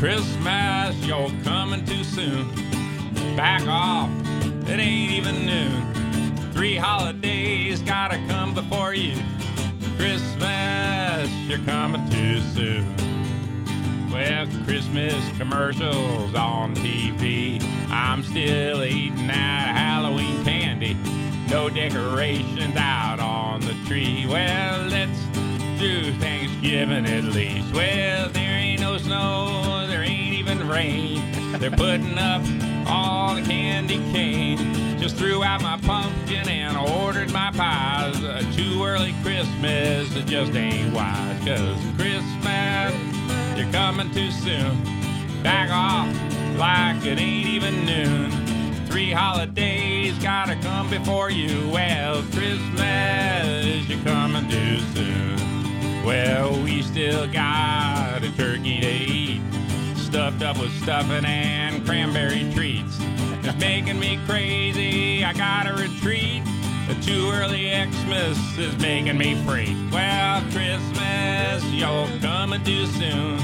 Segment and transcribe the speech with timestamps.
[0.00, 2.48] Christmas, you're coming too soon.
[3.36, 4.08] Back off,
[4.66, 6.52] it ain't even noon.
[6.54, 9.14] Three holidays gotta come before you.
[9.98, 12.86] Christmas, you're coming too soon.
[14.10, 17.62] Well, Christmas commercials on TV.
[17.90, 20.96] I'm still eating that Halloween candy.
[21.50, 24.24] No decorations out on the tree.
[24.26, 25.20] Well, let's
[25.78, 27.74] do Thanksgiving at least.
[27.74, 28.49] Well, there
[28.90, 31.22] no snow, there ain't even rain.
[31.60, 32.42] They're putting up
[32.88, 34.58] all the candy cane.
[34.98, 38.20] Just threw out my pumpkin and ordered my pies.
[38.24, 41.38] A too early Christmas, it just ain't wise.
[41.46, 42.92] Cause Christmas,
[43.56, 44.82] you're coming too soon.
[45.44, 46.08] Back off
[46.58, 48.86] like it ain't even noon.
[48.86, 51.68] Three holidays gotta come before you.
[51.68, 56.04] Well, Christmas, you're coming too soon.
[56.04, 57.99] Well, we still got
[60.30, 62.98] stuffed up with stuffing and cranberry treats.
[63.42, 65.24] It's making me crazy.
[65.24, 66.42] I gotta retreat.
[66.86, 69.76] The too early Xmas is making me freak.
[69.92, 73.38] Well, Christmas, you're coming too soon.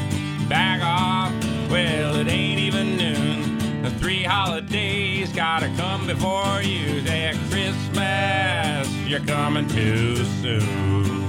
[0.48, 1.32] Back off,
[1.70, 3.82] well, it ain't even noon.
[3.82, 7.00] The three holidays gotta come before you.
[7.02, 11.26] That Christmas, you're coming too soon.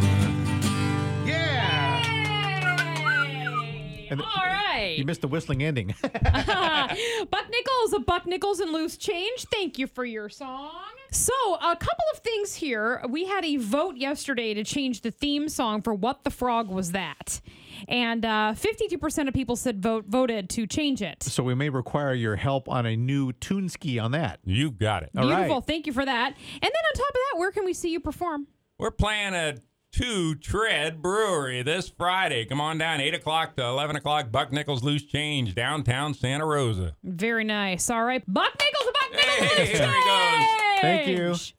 [4.58, 4.98] Right.
[4.98, 5.94] You missed the whistling ending.
[6.04, 9.46] Buck Nickels, a Buck Nickels and Loose Change.
[9.52, 10.72] Thank you for your song.
[11.12, 13.02] So, a couple of things here.
[13.10, 16.92] We had a vote yesterday to change the theme song for What the Frog Was
[16.92, 17.40] That?
[17.88, 21.24] And uh, 52% of people said vote voted to change it.
[21.24, 24.40] so we may require your help on a new tune ski on that.
[24.44, 25.12] You've got it.
[25.16, 25.38] All right.
[25.38, 25.62] Beautiful.
[25.62, 26.28] Thank you for that.
[26.36, 28.48] And then on top of that, where can we see you perform?
[28.80, 29.56] We're playing a
[29.98, 32.45] two tread brewery this Friday.
[32.45, 34.31] Come on down, 8 o'clock to 11 o'clock.
[34.31, 36.95] Buck Nickels Loose Change, downtown Santa Rosa.
[37.04, 37.89] Very nice.
[37.89, 38.23] All right.
[38.32, 40.82] Buck Nickels, Buck Nickels Hey, Loose there he goes.
[40.82, 41.17] Thank you.
[41.30, 41.55] Change.